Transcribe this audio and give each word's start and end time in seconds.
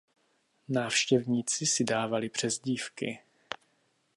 Návštěvníci 0.69 1.65
si 1.65 1.83
dávali 1.83 2.29
přezdívky. 2.29 3.19